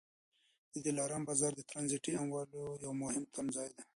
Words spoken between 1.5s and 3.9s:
د ټرانزیټي اموالو یو مهم تمځای دی.